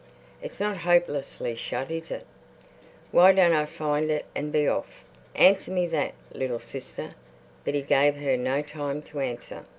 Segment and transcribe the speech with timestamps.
[0.41, 2.25] It's not hopelessly shut—is it?
[3.11, 5.05] Why don't I find it and be off?
[5.35, 7.13] Answer me that, little sister."
[7.65, 9.63] But he gave her no time to answer.